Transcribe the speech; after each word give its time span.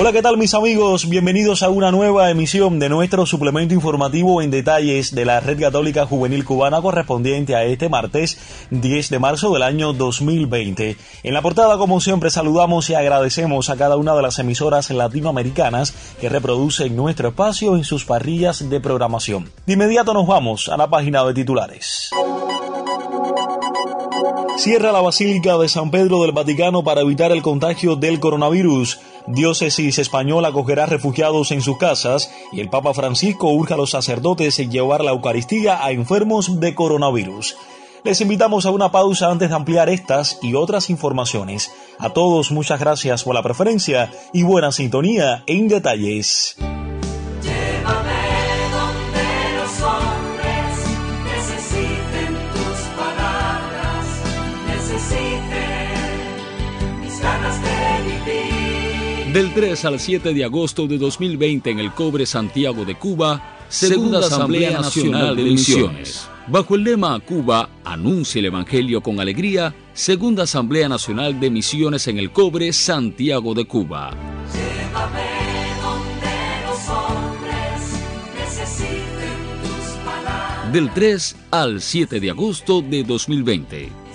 Hola, 0.00 0.12
¿qué 0.12 0.22
tal 0.22 0.36
mis 0.36 0.54
amigos? 0.54 1.08
Bienvenidos 1.08 1.64
a 1.64 1.70
una 1.70 1.90
nueva 1.90 2.30
emisión 2.30 2.78
de 2.78 2.88
nuestro 2.88 3.26
suplemento 3.26 3.74
informativo 3.74 4.40
en 4.40 4.52
detalles 4.52 5.12
de 5.12 5.24
la 5.24 5.40
Red 5.40 5.58
Católica 5.58 6.06
Juvenil 6.06 6.44
Cubana 6.44 6.80
correspondiente 6.80 7.56
a 7.56 7.64
este 7.64 7.88
martes 7.88 8.38
10 8.70 9.10
de 9.10 9.18
marzo 9.18 9.52
del 9.52 9.64
año 9.64 9.92
2020. 9.92 10.96
En 11.24 11.34
la 11.34 11.42
portada, 11.42 11.78
como 11.78 12.00
siempre, 12.00 12.30
saludamos 12.30 12.88
y 12.90 12.94
agradecemos 12.94 13.70
a 13.70 13.76
cada 13.76 13.96
una 13.96 14.14
de 14.14 14.22
las 14.22 14.38
emisoras 14.38 14.88
latinoamericanas 14.88 15.92
que 16.20 16.28
reproducen 16.28 16.94
nuestro 16.94 17.30
espacio 17.30 17.74
en 17.74 17.82
sus 17.82 18.04
parrillas 18.04 18.70
de 18.70 18.78
programación. 18.78 19.50
De 19.66 19.72
inmediato 19.72 20.14
nos 20.14 20.28
vamos 20.28 20.68
a 20.68 20.76
la 20.76 20.88
página 20.88 21.24
de 21.24 21.34
titulares. 21.34 22.10
Cierra 24.58 24.90
la 24.90 25.00
Basílica 25.00 25.56
de 25.56 25.68
San 25.68 25.90
Pedro 25.90 26.22
del 26.22 26.32
Vaticano 26.32 26.82
para 26.82 27.00
evitar 27.00 27.30
el 27.30 27.42
contagio 27.42 27.94
del 27.94 28.18
coronavirus. 28.18 28.98
Diócesis 29.30 29.98
española 29.98 30.48
acogerá 30.48 30.86
refugiados 30.86 31.50
en 31.50 31.60
sus 31.60 31.76
casas 31.76 32.30
y 32.50 32.60
el 32.60 32.70
Papa 32.70 32.94
Francisco 32.94 33.50
urge 33.50 33.74
a 33.74 33.76
los 33.76 33.90
sacerdotes 33.90 34.58
en 34.58 34.70
llevar 34.70 35.04
la 35.04 35.10
Eucaristía 35.10 35.84
a 35.84 35.90
enfermos 35.90 36.60
de 36.60 36.74
coronavirus. 36.74 37.54
Les 38.04 38.22
invitamos 38.22 38.64
a 38.64 38.70
una 38.70 38.90
pausa 38.90 39.30
antes 39.30 39.50
de 39.50 39.54
ampliar 39.54 39.90
estas 39.90 40.38
y 40.40 40.54
otras 40.54 40.88
informaciones. 40.88 41.70
A 41.98 42.08
todos 42.10 42.50
muchas 42.52 42.80
gracias 42.80 43.24
por 43.24 43.34
la 43.34 43.42
preferencia 43.42 44.10
y 44.32 44.44
buena 44.44 44.72
sintonía 44.72 45.42
en 45.46 45.68
detalles. 45.68 46.56
Del 59.32 59.52
3 59.52 59.84
al 59.84 60.00
7 60.00 60.32
de 60.32 60.42
agosto 60.42 60.86
de 60.86 60.96
2020 60.96 61.70
en 61.70 61.78
el 61.78 61.92
Cobre 61.92 62.24
Santiago 62.24 62.86
de 62.86 62.94
Cuba, 62.94 63.58
Segunda 63.68 64.20
Asamblea 64.20 64.70
Nacional 64.70 65.36
de 65.36 65.42
Misiones. 65.42 66.26
Bajo 66.46 66.74
el 66.74 66.84
lema 66.84 67.20
Cuba, 67.20 67.68
anuncia 67.84 68.38
el 68.38 68.46
Evangelio 68.46 69.02
con 69.02 69.20
alegría, 69.20 69.74
Segunda 69.92 70.44
Asamblea 70.44 70.88
Nacional 70.88 71.38
de 71.38 71.50
Misiones 71.50 72.08
en 72.08 72.18
el 72.18 72.30
Cobre 72.32 72.72
Santiago 72.72 73.52
de 73.52 73.66
Cuba. 73.66 74.12
Del 80.72 80.90
3 80.94 81.36
al 81.50 81.82
7 81.82 82.18
de 82.18 82.30
agosto 82.30 82.80
de 82.80 83.04
2020. 83.04 84.07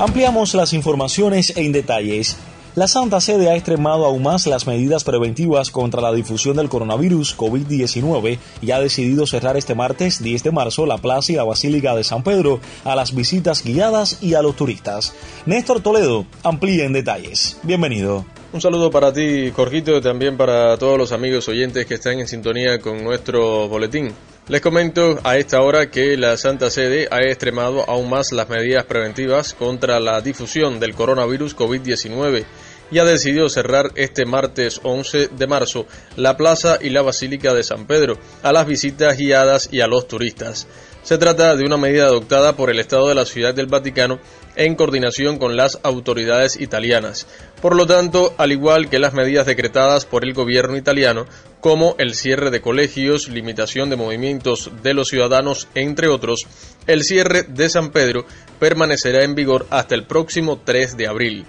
Ampliamos 0.00 0.54
las 0.54 0.72
informaciones 0.72 1.58
en 1.58 1.72
detalles. 1.72 2.38
La 2.74 2.88
Santa 2.88 3.20
Sede 3.20 3.50
ha 3.50 3.54
extremado 3.54 4.06
aún 4.06 4.22
más 4.22 4.46
las 4.46 4.66
medidas 4.66 5.04
preventivas 5.04 5.70
contra 5.70 6.00
la 6.00 6.10
difusión 6.14 6.56
del 6.56 6.70
coronavirus 6.70 7.36
COVID-19 7.36 8.38
y 8.62 8.70
ha 8.70 8.80
decidido 8.80 9.26
cerrar 9.26 9.58
este 9.58 9.74
martes 9.74 10.22
10 10.22 10.42
de 10.42 10.52
marzo 10.52 10.86
la 10.86 10.96
plaza 10.96 11.32
y 11.32 11.34
la 11.36 11.44
Basílica 11.44 11.94
de 11.94 12.04
San 12.04 12.22
Pedro 12.22 12.60
a 12.82 12.96
las 12.96 13.14
visitas 13.14 13.62
guiadas 13.62 14.22
y 14.22 14.32
a 14.32 14.40
los 14.40 14.56
turistas. 14.56 15.12
Néstor 15.44 15.82
Toledo 15.82 16.24
amplía 16.44 16.86
en 16.86 16.94
detalles. 16.94 17.58
Bienvenido. 17.62 18.24
Un 18.54 18.62
saludo 18.62 18.90
para 18.90 19.12
ti, 19.12 19.50
Jorgito, 19.50 19.98
y 19.98 20.00
también 20.00 20.38
para 20.38 20.78
todos 20.78 20.96
los 20.96 21.12
amigos 21.12 21.46
oyentes 21.46 21.84
que 21.84 21.94
están 21.94 22.20
en 22.20 22.26
sintonía 22.26 22.80
con 22.80 23.04
nuestro 23.04 23.68
boletín. 23.68 24.14
Les 24.50 24.60
comento 24.60 25.20
a 25.22 25.38
esta 25.38 25.62
hora 25.62 25.92
que 25.92 26.16
la 26.16 26.36
Santa 26.36 26.70
Sede 26.70 27.06
ha 27.12 27.20
extremado 27.20 27.88
aún 27.88 28.10
más 28.10 28.32
las 28.32 28.48
medidas 28.48 28.84
preventivas 28.84 29.54
contra 29.54 30.00
la 30.00 30.20
difusión 30.22 30.80
del 30.80 30.96
coronavirus 30.96 31.56
COVID-19 31.56 32.44
y 32.90 32.98
ha 32.98 33.04
decidido 33.04 33.48
cerrar 33.48 33.92
este 33.94 34.26
martes 34.26 34.80
11 34.82 35.28
de 35.28 35.46
marzo 35.46 35.86
la 36.16 36.36
plaza 36.36 36.80
y 36.80 36.90
la 36.90 37.02
Basílica 37.02 37.54
de 37.54 37.62
San 37.62 37.86
Pedro 37.86 38.18
a 38.42 38.52
las 38.52 38.66
visitas 38.66 39.16
guiadas 39.16 39.68
y 39.70 39.82
a 39.82 39.86
los 39.86 40.08
turistas. 40.08 40.66
Se 41.04 41.16
trata 41.16 41.54
de 41.54 41.64
una 41.64 41.76
medida 41.76 42.06
adoptada 42.06 42.56
por 42.56 42.70
el 42.70 42.80
Estado 42.80 43.08
de 43.08 43.14
la 43.14 43.26
Ciudad 43.26 43.54
del 43.54 43.68
Vaticano 43.68 44.18
en 44.60 44.74
coordinación 44.74 45.38
con 45.38 45.56
las 45.56 45.78
autoridades 45.84 46.60
italianas. 46.60 47.26
Por 47.62 47.74
lo 47.74 47.86
tanto, 47.86 48.34
al 48.36 48.52
igual 48.52 48.90
que 48.90 48.98
las 48.98 49.14
medidas 49.14 49.46
decretadas 49.46 50.04
por 50.04 50.22
el 50.22 50.34
gobierno 50.34 50.76
italiano, 50.76 51.24
como 51.60 51.94
el 51.96 52.14
cierre 52.14 52.50
de 52.50 52.60
colegios, 52.60 53.28
limitación 53.28 53.88
de 53.88 53.96
movimientos 53.96 54.70
de 54.82 54.92
los 54.92 55.08
ciudadanos, 55.08 55.66
entre 55.74 56.08
otros, 56.08 56.46
el 56.86 57.04
cierre 57.04 57.44
de 57.44 57.70
San 57.70 57.90
Pedro 57.90 58.26
permanecerá 58.58 59.24
en 59.24 59.34
vigor 59.34 59.66
hasta 59.70 59.94
el 59.94 60.04
próximo 60.04 60.60
3 60.62 60.94
de 60.98 61.06
abril. 61.06 61.46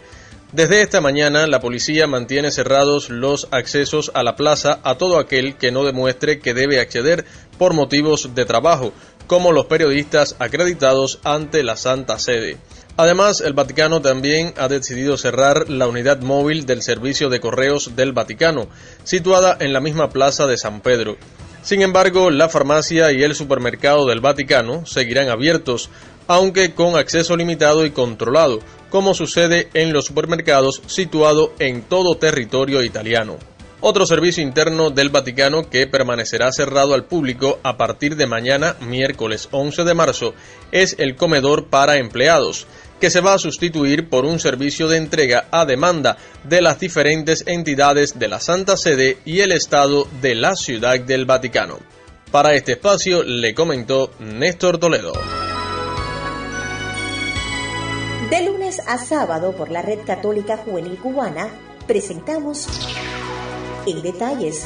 Desde 0.53 0.81
esta 0.81 1.01
mañana, 1.01 1.47
la 1.47 1.59
policía 1.59 2.07
mantiene 2.07 2.49
cerrados 2.49 3.09
los 3.09 3.49
accesos 3.51 4.11
a 4.13 4.23
la 4.23 4.37
plaza 4.37 4.79
a 4.83 4.95
todo 4.95 5.19
aquel 5.19 5.55
que 5.55 5.71
no 5.71 5.83
demuestre 5.83 6.39
que 6.39 6.53
debe 6.53 6.79
acceder 6.79 7.25
por 7.57 7.73
motivos 7.73 8.35
de 8.35 8.45
trabajo, 8.45 8.93
como 9.27 9.51
los 9.51 9.65
periodistas 9.65 10.35
acreditados 10.39 11.19
ante 11.23 11.63
la 11.63 11.75
Santa 11.75 12.19
Sede. 12.19 12.57
Además, 12.97 13.41
el 13.41 13.53
Vaticano 13.53 14.01
también 14.01 14.53
ha 14.57 14.67
decidido 14.67 15.17
cerrar 15.17 15.69
la 15.69 15.87
unidad 15.87 16.21
móvil 16.21 16.65
del 16.65 16.81
Servicio 16.81 17.29
de 17.29 17.39
Correos 17.39 17.95
del 17.95 18.11
Vaticano, 18.11 18.67
situada 19.03 19.57
en 19.59 19.73
la 19.73 19.79
misma 19.79 20.09
plaza 20.09 20.45
de 20.45 20.57
San 20.57 20.81
Pedro. 20.81 21.17
Sin 21.63 21.81
embargo, 21.81 22.31
la 22.31 22.49
farmacia 22.49 23.11
y 23.11 23.23
el 23.23 23.35
supermercado 23.35 24.05
del 24.07 24.19
Vaticano 24.19 24.85
seguirán 24.85 25.29
abiertos, 25.29 25.89
aunque 26.27 26.73
con 26.73 26.95
acceso 26.95 27.37
limitado 27.37 27.85
y 27.85 27.91
controlado, 27.91 28.59
como 28.89 29.13
sucede 29.13 29.69
en 29.73 29.93
los 29.93 30.05
supermercados 30.05 30.81
situados 30.87 31.51
en 31.59 31.83
todo 31.83 32.15
territorio 32.15 32.83
italiano. 32.83 33.37
Otro 33.83 34.05
servicio 34.05 34.43
interno 34.43 34.91
del 34.91 35.09
Vaticano 35.09 35.67
que 35.67 35.87
permanecerá 35.87 36.51
cerrado 36.51 36.93
al 36.93 37.05
público 37.05 37.59
a 37.63 37.77
partir 37.77 38.15
de 38.15 38.27
mañana, 38.27 38.75
miércoles 38.79 39.49
11 39.49 39.83
de 39.83 39.93
marzo, 39.95 40.35
es 40.71 40.95
el 40.99 41.15
comedor 41.15 41.65
para 41.65 41.97
empleados, 41.97 42.67
que 42.99 43.09
se 43.09 43.21
va 43.21 43.33
a 43.33 43.39
sustituir 43.39 44.07
por 44.07 44.23
un 44.23 44.39
servicio 44.39 44.87
de 44.87 44.97
entrega 44.97 45.47
a 45.49 45.65
demanda 45.65 46.17
de 46.43 46.61
las 46.61 46.79
diferentes 46.79 47.43
entidades 47.47 48.19
de 48.19 48.27
la 48.27 48.39
Santa 48.39 48.77
Sede 48.77 49.17
y 49.25 49.39
el 49.39 49.51
Estado 49.51 50.07
de 50.21 50.35
la 50.35 50.55
Ciudad 50.55 50.99
del 50.99 51.25
Vaticano. 51.25 51.79
Para 52.31 52.53
este 52.53 52.73
espacio 52.73 53.23
le 53.23 53.55
comentó 53.55 54.11
Néstor 54.19 54.77
Toledo. 54.77 55.13
De 58.29 58.45
lunes 58.45 58.79
a 58.85 58.99
sábado 58.99 59.53
por 59.53 59.71
la 59.71 59.81
Red 59.81 60.05
Católica 60.05 60.57
Juvenil 60.57 60.97
Cubana 60.99 61.49
presentamos 61.87 62.67
En 63.87 64.01
Detalles. 64.03 64.63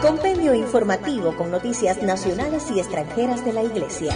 Compendio 0.00 0.54
informativo 0.54 1.36
con 1.36 1.50
noticias 1.50 2.00
nacionales 2.00 2.70
y 2.70 2.78
extranjeras 2.78 3.44
de 3.44 3.52
la 3.52 3.64
Iglesia. 3.64 4.14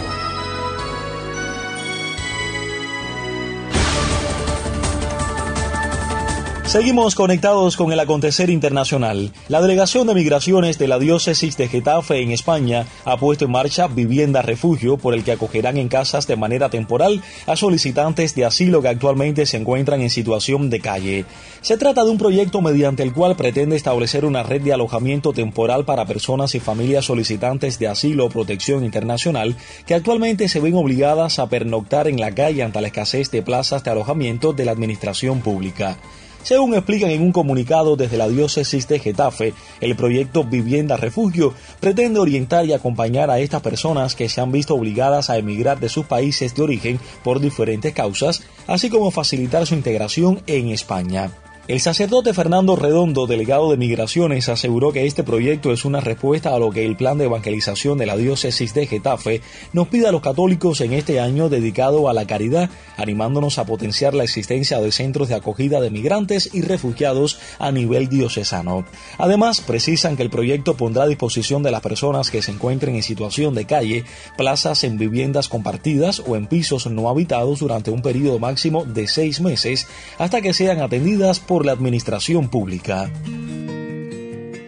Seguimos 6.71 7.15
conectados 7.15 7.75
con 7.75 7.91
el 7.91 7.99
acontecer 7.99 8.49
internacional. 8.49 9.33
La 9.49 9.61
Delegación 9.61 10.07
de 10.07 10.13
Migraciones 10.13 10.79
de 10.79 10.87
la 10.87 10.99
Diócesis 10.99 11.57
de 11.57 11.67
Getafe 11.67 12.21
en 12.21 12.31
España 12.31 12.85
ha 13.03 13.17
puesto 13.17 13.43
en 13.43 13.51
marcha 13.51 13.89
Vivienda 13.89 14.41
Refugio 14.41 14.95
por 14.95 15.13
el 15.13 15.25
que 15.25 15.33
acogerán 15.33 15.75
en 15.75 15.89
casas 15.89 16.27
de 16.27 16.37
manera 16.37 16.69
temporal 16.69 17.21
a 17.45 17.57
solicitantes 17.57 18.35
de 18.35 18.45
asilo 18.45 18.81
que 18.81 18.87
actualmente 18.87 19.45
se 19.45 19.57
encuentran 19.57 19.99
en 19.99 20.09
situación 20.09 20.69
de 20.69 20.79
calle. 20.79 21.25
Se 21.59 21.75
trata 21.75 22.05
de 22.05 22.09
un 22.09 22.17
proyecto 22.17 22.61
mediante 22.61 23.03
el 23.03 23.11
cual 23.11 23.35
pretende 23.35 23.75
establecer 23.75 24.23
una 24.23 24.41
red 24.41 24.61
de 24.61 24.71
alojamiento 24.71 25.33
temporal 25.33 25.83
para 25.83 26.05
personas 26.05 26.55
y 26.55 26.61
familias 26.61 27.03
solicitantes 27.03 27.79
de 27.79 27.89
asilo 27.89 28.27
o 28.27 28.29
protección 28.29 28.85
internacional 28.85 29.57
que 29.85 29.93
actualmente 29.93 30.47
se 30.47 30.61
ven 30.61 30.75
obligadas 30.75 31.37
a 31.37 31.49
pernoctar 31.49 32.07
en 32.07 32.21
la 32.21 32.33
calle 32.33 32.63
ante 32.63 32.79
la 32.79 32.87
escasez 32.87 33.29
de 33.29 33.41
plazas 33.41 33.83
de 33.83 33.91
alojamiento 33.91 34.53
de 34.53 34.63
la 34.63 34.71
administración 34.71 35.41
pública. 35.41 35.97
Según 36.43 36.73
explican 36.73 37.11
en 37.11 37.21
un 37.21 37.31
comunicado 37.31 37.95
desde 37.95 38.17
la 38.17 38.27
diócesis 38.27 38.87
de 38.87 38.99
Getafe, 38.99 39.53
el 39.79 39.95
proyecto 39.95 40.43
Vivienda 40.43 40.97
Refugio 40.97 41.53
pretende 41.79 42.19
orientar 42.19 42.65
y 42.65 42.73
acompañar 42.73 43.29
a 43.29 43.39
estas 43.39 43.61
personas 43.61 44.15
que 44.15 44.27
se 44.27 44.41
han 44.41 44.51
visto 44.51 44.73
obligadas 44.75 45.29
a 45.29 45.37
emigrar 45.37 45.79
de 45.79 45.89
sus 45.89 46.05
países 46.05 46.55
de 46.55 46.63
origen 46.63 46.99
por 47.23 47.39
diferentes 47.39 47.93
causas, 47.93 48.41
así 48.67 48.89
como 48.89 49.11
facilitar 49.11 49.67
su 49.67 49.75
integración 49.75 50.41
en 50.47 50.69
España. 50.69 51.31
El 51.67 51.79
sacerdote 51.79 52.33
Fernando 52.33 52.75
Redondo, 52.75 53.27
delegado 53.27 53.69
de 53.69 53.77
Migraciones, 53.77 54.49
aseguró 54.49 54.91
que 54.91 55.05
este 55.05 55.23
proyecto 55.23 55.71
es 55.71 55.85
una 55.85 56.01
respuesta 56.01 56.55
a 56.55 56.59
lo 56.59 56.71
que 56.71 56.83
el 56.83 56.97
plan 56.97 57.19
de 57.19 57.25
evangelización 57.25 57.99
de 57.99 58.07
la 58.07 58.17
diócesis 58.17 58.73
de 58.73 58.87
Getafe 58.87 59.41
nos 59.71 59.87
pide 59.87 60.07
a 60.07 60.11
los 60.11 60.23
católicos 60.23 60.81
en 60.81 60.91
este 60.91 61.19
año 61.19 61.49
dedicado 61.49 62.09
a 62.09 62.13
la 62.13 62.25
caridad, 62.25 62.71
animándonos 62.97 63.59
a 63.59 63.65
potenciar 63.65 64.15
la 64.15 64.23
existencia 64.23 64.79
de 64.79 64.91
centros 64.91 65.29
de 65.29 65.35
acogida 65.35 65.79
de 65.79 65.91
migrantes 65.91 66.49
y 66.51 66.63
refugiados 66.63 67.39
a 67.59 67.71
nivel 67.71 68.09
diocesano. 68.09 68.83
Además, 69.19 69.61
precisan 69.61 70.17
que 70.17 70.23
el 70.23 70.31
proyecto 70.31 70.75
pondrá 70.75 71.03
a 71.03 71.07
disposición 71.07 71.61
de 71.61 71.71
las 71.71 71.81
personas 71.81 72.31
que 72.31 72.41
se 72.41 72.51
encuentren 72.51 72.95
en 72.95 73.03
situación 73.03 73.53
de 73.53 73.65
calle 73.65 74.03
plazas 74.35 74.83
en 74.83 74.97
viviendas 74.97 75.47
compartidas 75.47 76.23
o 76.25 76.35
en 76.35 76.47
pisos 76.47 76.87
no 76.87 77.07
habitados 77.07 77.59
durante 77.59 77.91
un 77.91 78.01
periodo 78.01 78.39
máximo 78.39 78.83
de 78.83 79.07
seis 79.07 79.41
meses 79.41 79.87
hasta 80.17 80.41
que 80.41 80.55
sean 80.55 80.81
atendidas 80.81 81.39
por 81.39 81.60
la 81.65 81.71
administración 81.71 82.49
pública. 82.49 83.11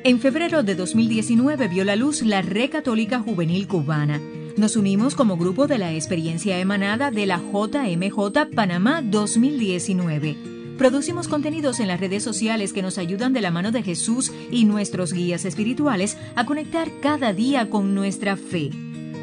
En 0.06 0.20
febrero 0.20 0.64
de 0.64 0.76
2019 0.76 1.70
vio 1.70 1.86
la 1.86 1.96
luz 1.96 2.24
la 2.24 2.42
Red 2.42 2.72
Católica 2.72 3.20
Juvenil 3.20 3.70
Cubana. 3.70 4.20
Nos 4.58 4.76
unimos 4.76 5.16
como 5.16 5.38
grupo 5.38 5.66
de 5.66 5.78
la 5.78 5.94
experiencia 5.94 6.60
emanada 6.60 7.10
de 7.10 7.26
la 7.26 7.38
JMJ 7.38 8.54
Panamá 8.54 9.02
2019. 9.02 10.36
Producimos 10.78 11.30
contenidos 11.30 11.80
en 11.80 11.88
las 11.88 12.02
redes 12.02 12.22
sociales 12.22 12.74
que 12.74 12.82
nos 12.82 12.98
ayudan 12.98 13.32
de 13.32 13.40
la 13.40 13.52
mano 13.52 13.72
de 13.72 13.82
Jesús 13.82 14.34
y 14.52 14.66
nuestros 14.66 15.14
guías 15.14 15.46
espirituales 15.46 16.18
a 16.36 16.46
conectar 16.46 16.90
cada 17.02 17.32
día 17.32 17.70
con 17.70 17.96
nuestra 17.96 18.36
fe. 18.36 18.72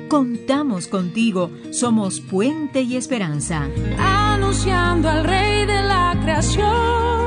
Contamos 0.08 0.86
contigo, 0.86 1.50
somos 1.72 2.20
puente 2.20 2.80
y 2.80 2.96
esperanza. 2.96 3.68
Anunciando 3.98 5.10
al 5.10 5.24
Rey 5.24 5.66
de 5.66 5.82
la 5.82 6.18
creación 6.22 7.19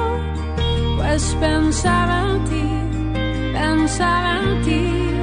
pues 1.03 1.35
pensaba 1.37 2.31
en 2.31 2.43
ti, 2.45 2.63
pensaba 3.53 4.39
en 4.39 4.61
ti. 4.63 5.22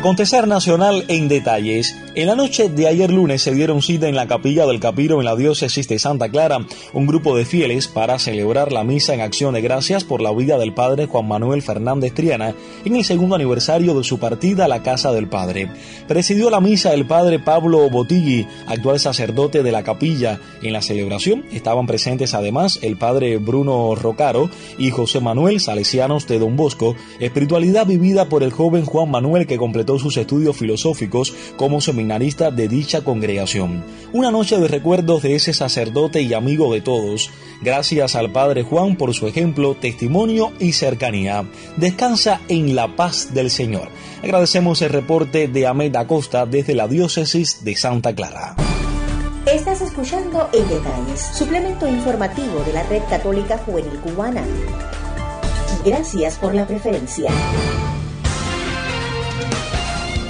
Acontecer 0.00 0.48
nacional 0.48 1.04
en 1.08 1.28
detalles. 1.28 1.94
En 2.14 2.26
la 2.26 2.34
noche 2.34 2.70
de 2.70 2.88
ayer 2.88 3.12
lunes 3.12 3.42
se 3.42 3.54
dieron 3.54 3.82
cita 3.82 4.08
en 4.08 4.16
la 4.16 4.26
capilla 4.26 4.64
del 4.64 4.80
Capiro 4.80 5.18
en 5.18 5.26
la 5.26 5.36
diócesis 5.36 5.86
de 5.88 5.98
Santa 5.98 6.30
Clara 6.30 6.66
un 6.94 7.06
grupo 7.06 7.36
de 7.36 7.44
fieles 7.44 7.86
para 7.86 8.18
celebrar 8.18 8.72
la 8.72 8.82
misa 8.82 9.12
en 9.12 9.20
acción 9.20 9.52
de 9.52 9.60
gracias 9.60 10.02
por 10.02 10.22
la 10.22 10.32
vida 10.32 10.56
del 10.56 10.72
padre 10.72 11.04
Juan 11.04 11.28
Manuel 11.28 11.60
Fernández 11.60 12.14
Triana 12.14 12.54
en 12.86 12.96
el 12.96 13.04
segundo 13.04 13.34
aniversario 13.34 13.94
de 13.94 14.02
su 14.02 14.18
partida 14.18 14.64
a 14.64 14.68
la 14.68 14.82
casa 14.82 15.12
del 15.12 15.28
padre. 15.28 15.70
Presidió 16.08 16.48
la 16.48 16.60
misa 16.60 16.94
el 16.94 17.06
padre 17.06 17.38
Pablo 17.38 17.90
Botigui, 17.90 18.46
actual 18.68 18.98
sacerdote 18.98 19.62
de 19.62 19.70
la 19.70 19.82
capilla. 19.82 20.40
En 20.62 20.72
la 20.72 20.80
celebración 20.80 21.44
estaban 21.52 21.86
presentes 21.86 22.32
además 22.32 22.78
el 22.80 22.96
padre 22.96 23.36
Bruno 23.36 23.94
Rocaro 23.94 24.48
y 24.78 24.90
José 24.92 25.20
Manuel 25.20 25.60
Salesianos 25.60 26.26
de 26.26 26.38
Don 26.38 26.56
Bosco, 26.56 26.96
espiritualidad 27.18 27.86
vivida 27.86 28.30
por 28.30 28.42
el 28.42 28.50
joven 28.50 28.86
Juan 28.86 29.10
Manuel 29.10 29.46
que 29.46 29.58
completó 29.58 29.89
sus 29.98 30.16
estudios 30.16 30.56
filosóficos 30.56 31.34
como 31.56 31.80
seminarista 31.80 32.50
de 32.50 32.68
dicha 32.68 33.02
congregación. 33.02 33.84
Una 34.12 34.30
noche 34.30 34.58
de 34.58 34.68
recuerdos 34.68 35.22
de 35.22 35.34
ese 35.34 35.52
sacerdote 35.52 36.22
y 36.22 36.34
amigo 36.34 36.72
de 36.72 36.80
todos. 36.80 37.30
Gracias 37.62 38.14
al 38.14 38.32
Padre 38.32 38.62
Juan 38.62 38.96
por 38.96 39.14
su 39.14 39.26
ejemplo, 39.26 39.74
testimonio 39.74 40.52
y 40.58 40.72
cercanía. 40.72 41.44
Descansa 41.76 42.40
en 42.48 42.74
la 42.74 42.96
paz 42.96 43.34
del 43.34 43.50
Señor. 43.50 43.88
Agradecemos 44.22 44.82
el 44.82 44.90
reporte 44.90 45.48
de 45.48 45.66
Ahmed 45.66 45.96
Acosta 45.96 46.46
desde 46.46 46.74
la 46.74 46.88
diócesis 46.88 47.64
de 47.64 47.76
Santa 47.76 48.14
Clara. 48.14 48.56
Estás 49.46 49.80
escuchando 49.80 50.48
En 50.52 50.68
Detalles, 50.68 51.20
suplemento 51.34 51.88
informativo 51.88 52.60
de 52.60 52.72
la 52.72 52.82
Red 52.84 53.02
Católica 53.08 53.58
Juvenil 53.58 53.98
Cubana. 54.00 54.44
Gracias 55.84 56.36
por 56.36 56.54
la 56.54 56.66
preferencia. 56.66 57.30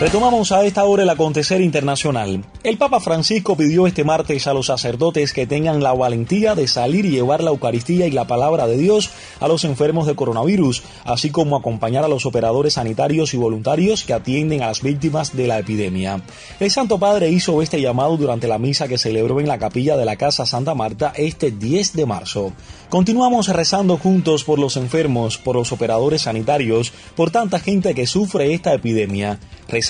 Retomamos 0.01 0.51
a 0.51 0.65
esta 0.65 0.85
hora 0.85 1.03
el 1.03 1.11
acontecer 1.11 1.61
internacional. 1.61 2.43
El 2.63 2.79
Papa 2.79 3.01
Francisco 3.01 3.55
pidió 3.55 3.87
este 3.87 4.03
martes 4.03 4.47
a 4.47 4.55
los 4.55 4.69
sacerdotes 4.69 5.35
que 5.35 5.47
tengan 5.47 5.83
la 5.83 5.93
valentía 5.93 6.55
de 6.55 6.69
salir 6.69 7.05
y 7.05 7.11
llevar 7.11 7.43
la 7.43 7.51
Eucaristía 7.51 8.07
y 8.07 8.11
la 8.11 8.27
palabra 8.27 8.67
de 8.67 8.79
Dios 8.79 9.11
a 9.41 9.49
los 9.49 9.65
enfermos 9.65 10.07
de 10.07 10.15
coronavirus, 10.15 10.83
así 11.05 11.29
como 11.29 11.55
acompañar 11.55 12.03
a 12.03 12.09
los 12.09 12.25
operadores 12.25 12.75
sanitarios 12.75 13.35
y 13.35 13.37
voluntarios 13.37 14.05
que 14.05 14.15
atienden 14.15 14.63
a 14.63 14.69
las 14.69 14.81
víctimas 14.81 15.37
de 15.37 15.47
la 15.47 15.59
epidemia. 15.59 16.23
El 16.61 16.71
Santo 16.71 16.99
Padre 16.99 17.29
hizo 17.29 17.61
este 17.61 17.83
llamado 17.83 18.17
durante 18.17 18.49
la 18.49 18.59
misa 18.59 18.89
que 18.89 18.97
celebró 18.97 19.39
en 19.39 19.49
la 19.49 19.59
capilla 19.59 19.99
de 19.99 20.07
la 20.07 20.17
Casa 20.17 20.47
Santa 20.47 20.75
Marta 20.75 21.13
este 21.15 21.51
10 21.51 21.93
de 21.93 22.07
marzo. 22.07 22.53
Continuamos 22.89 23.49
rezando 23.49 23.99
juntos 23.99 24.45
por 24.45 24.59
los 24.59 24.79
enfermos, 24.79 25.37
por 25.37 25.57
los 25.57 25.73
operadores 25.73 26.23
sanitarios, 26.23 26.91
por 27.15 27.31
tanta 27.31 27.61
gente 27.61 27.95
que 27.95 28.07
sufre 28.07 28.55
esta 28.55 28.73
epidemia. 28.73 29.39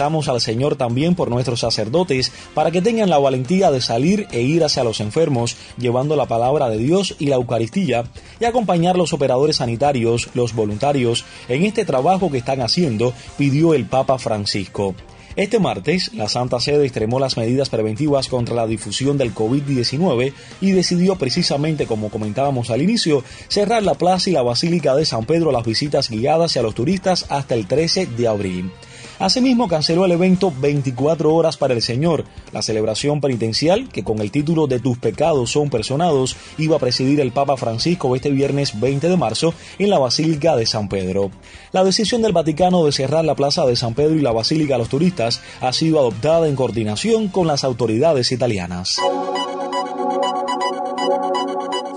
Al 0.00 0.40
Señor 0.40 0.76
también 0.76 1.14
por 1.14 1.28
nuestros 1.28 1.60
sacerdotes 1.60 2.32
para 2.54 2.70
que 2.70 2.80
tengan 2.80 3.10
la 3.10 3.18
valentía 3.18 3.70
de 3.70 3.82
salir 3.82 4.26
e 4.32 4.40
ir 4.40 4.64
hacia 4.64 4.82
los 4.82 4.98
enfermos 5.00 5.58
llevando 5.76 6.16
la 6.16 6.24
palabra 6.24 6.70
de 6.70 6.78
Dios 6.78 7.16
y 7.18 7.26
la 7.26 7.36
Eucaristía 7.36 8.04
y 8.40 8.46
acompañar 8.46 8.96
los 8.96 9.12
operadores 9.12 9.56
sanitarios, 9.56 10.30
los 10.32 10.54
voluntarios, 10.54 11.26
en 11.50 11.64
este 11.64 11.84
trabajo 11.84 12.30
que 12.30 12.38
están 12.38 12.62
haciendo, 12.62 13.12
pidió 13.36 13.74
el 13.74 13.84
Papa 13.84 14.18
Francisco. 14.18 14.94
Este 15.36 15.58
martes, 15.58 16.14
la 16.14 16.30
Santa 16.30 16.60
Sede 16.60 16.84
extremó 16.84 17.20
las 17.20 17.36
medidas 17.36 17.68
preventivas 17.68 18.28
contra 18.28 18.54
la 18.54 18.66
difusión 18.66 19.18
del 19.18 19.34
COVID-19 19.34 20.32
y 20.62 20.70
decidió 20.72 21.16
precisamente, 21.16 21.86
como 21.86 22.08
comentábamos 22.08 22.70
al 22.70 22.80
inicio, 22.80 23.22
cerrar 23.48 23.82
la 23.82 23.94
plaza 23.94 24.30
y 24.30 24.32
la 24.32 24.42
Basílica 24.42 24.96
de 24.96 25.04
San 25.04 25.26
Pedro 25.26 25.50
a 25.50 25.52
las 25.52 25.66
visitas 25.66 26.08
guiadas 26.08 26.56
y 26.56 26.58
a 26.58 26.62
los 26.62 26.74
turistas 26.74 27.26
hasta 27.28 27.54
el 27.54 27.66
13 27.66 28.06
de 28.06 28.28
abril. 28.28 28.72
Asimismo, 29.20 29.68
canceló 29.68 30.06
el 30.06 30.12
evento 30.12 30.50
24 30.50 31.34
horas 31.34 31.58
para 31.58 31.74
el 31.74 31.82
Señor, 31.82 32.24
la 32.52 32.62
celebración 32.62 33.20
penitencial 33.20 33.90
que 33.90 34.02
con 34.02 34.18
el 34.20 34.30
título 34.30 34.66
de 34.66 34.80
Tus 34.80 34.96
pecados 34.96 35.50
son 35.50 35.68
personados 35.68 36.36
iba 36.56 36.76
a 36.76 36.78
presidir 36.78 37.20
el 37.20 37.30
Papa 37.30 37.58
Francisco 37.58 38.16
este 38.16 38.30
viernes 38.30 38.80
20 38.80 39.10
de 39.10 39.16
marzo 39.18 39.52
en 39.78 39.90
la 39.90 39.98
Basílica 39.98 40.56
de 40.56 40.64
San 40.64 40.88
Pedro. 40.88 41.30
La 41.70 41.84
decisión 41.84 42.22
del 42.22 42.32
Vaticano 42.32 42.82
de 42.86 42.92
cerrar 42.92 43.26
la 43.26 43.34
Plaza 43.34 43.66
de 43.66 43.76
San 43.76 43.92
Pedro 43.92 44.14
y 44.14 44.22
la 44.22 44.32
Basílica 44.32 44.76
a 44.76 44.78
los 44.78 44.88
turistas 44.88 45.42
ha 45.60 45.74
sido 45.74 45.98
adoptada 45.98 46.48
en 46.48 46.56
coordinación 46.56 47.28
con 47.28 47.46
las 47.46 47.62
autoridades 47.62 48.32
italianas. 48.32 48.96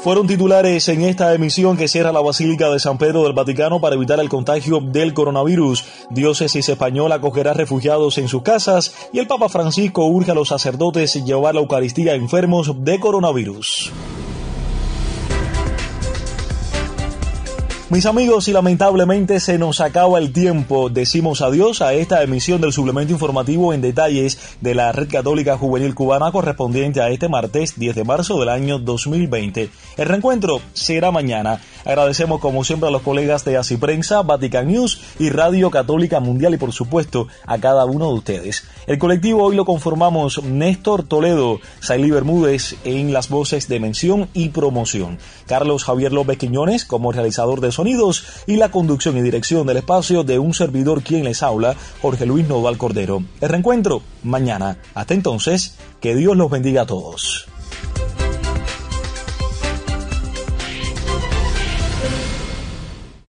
Fueron 0.03 0.27
titulares 0.27 0.89
en 0.89 1.01
esta 1.05 1.33
emisión 1.33 1.77
que 1.77 1.87
cierra 1.87 2.11
la 2.11 2.19
Basílica 2.19 2.69
de 2.69 2.77
San 2.77 2.97
Pedro 2.97 3.23
del 3.23 3.31
Vaticano 3.31 3.79
para 3.79 3.95
evitar 3.95 4.19
el 4.19 4.27
contagio 4.27 4.81
del 4.81 5.13
coronavirus. 5.13 5.85
Diócesis 6.09 6.67
española 6.67 7.15
acogerá 7.15 7.53
refugiados 7.53 8.17
en 8.17 8.27
sus 8.27 8.41
casas 8.41 8.93
y 9.13 9.19
el 9.19 9.27
Papa 9.27 9.47
Francisco 9.47 10.05
urge 10.05 10.31
a 10.31 10.35
los 10.35 10.49
sacerdotes 10.49 11.23
llevar 11.23 11.55
la 11.55 11.61
Eucaristía 11.61 12.11
a 12.11 12.15
enfermos 12.15 12.83
de 12.83 12.99
coronavirus. 12.99 13.93
Mis 17.89 18.05
amigos, 18.05 18.47
y 18.47 18.53
lamentablemente 18.53 19.41
se 19.41 19.57
nos 19.57 19.81
acaba 19.81 20.17
el 20.17 20.31
tiempo, 20.31 20.89
decimos 20.89 21.41
adiós 21.41 21.81
a 21.81 21.93
esta 21.93 22.23
emisión 22.23 22.61
del 22.61 22.71
suplemento 22.71 23.11
informativo 23.11 23.73
en 23.73 23.81
detalles 23.81 24.39
de 24.61 24.73
la 24.73 24.93
Red 24.93 25.09
Católica 25.09 25.57
Juvenil 25.57 25.93
Cubana 25.93 26.31
correspondiente 26.31 27.01
a 27.01 27.09
este 27.09 27.27
martes 27.27 27.77
10 27.77 27.93
de 27.93 28.03
marzo 28.05 28.39
del 28.39 28.47
año 28.47 28.79
2020. 28.79 29.69
El 29.97 30.07
reencuentro 30.07 30.61
será 30.71 31.11
mañana. 31.11 31.59
Agradecemos 31.83 32.39
como 32.39 32.63
siempre 32.63 32.87
a 32.87 32.91
los 32.91 33.01
colegas 33.01 33.43
de 33.43 33.57
Así 33.57 33.75
Prensa, 33.75 34.21
Vatican 34.21 34.67
News 34.67 35.01
y 35.19 35.29
Radio 35.29 35.69
Católica 35.69 36.21
Mundial 36.21 36.53
y 36.53 36.57
por 36.57 36.71
supuesto 36.71 37.27
a 37.45 37.57
cada 37.57 37.83
uno 37.83 38.07
de 38.07 38.13
ustedes. 38.13 38.63
El 38.87 38.97
colectivo 38.97 39.43
hoy 39.43 39.57
lo 39.57 39.65
conformamos 39.65 40.41
Néstor 40.41 41.03
Toledo, 41.03 41.59
Saily 41.81 42.11
Bermúdez 42.11 42.77
en 42.85 43.11
las 43.11 43.27
voces 43.27 43.67
de 43.67 43.81
mención 43.81 44.29
y 44.33 44.49
promoción, 44.49 45.19
Carlos 45.47 45.83
Javier 45.83 46.13
López 46.13 46.37
Quiñones 46.37 46.85
como 46.85 47.11
realizador 47.11 47.59
de 47.59 47.72
sonidos 47.73 48.25
y 48.47 48.55
la 48.55 48.71
conducción 48.71 49.17
y 49.17 49.21
dirección 49.21 49.67
del 49.67 49.77
espacio 49.77 50.23
de 50.23 50.39
un 50.39 50.53
servidor 50.53 51.03
quien 51.03 51.23
les 51.23 51.43
habla, 51.43 51.75
Jorge 52.01 52.25
Luis 52.25 52.47
Nodal 52.47 52.77
Cordero. 52.77 53.23
El 53.41 53.49
reencuentro 53.49 54.01
mañana. 54.23 54.77
Hasta 54.93 55.13
entonces, 55.13 55.75
que 55.99 56.15
Dios 56.15 56.35
los 56.35 56.49
bendiga 56.49 56.83
a 56.83 56.85
todos. 56.85 57.47